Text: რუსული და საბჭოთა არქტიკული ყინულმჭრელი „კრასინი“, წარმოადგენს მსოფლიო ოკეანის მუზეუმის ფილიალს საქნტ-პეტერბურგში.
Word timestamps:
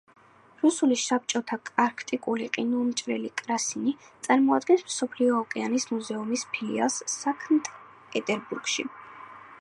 რუსული 0.61 0.95
და 0.99 1.01
საბჭოთა 1.01 1.57
არქტიკული 1.83 2.47
ყინულმჭრელი 2.57 3.31
„კრასინი“, 3.41 3.93
წარმოადგენს 4.29 4.87
მსოფლიო 4.89 5.37
ოკეანის 5.43 5.89
მუზეუმის 5.93 6.49
ფილიალს 6.57 7.01
საქნტ-პეტერბურგში. 7.19 8.91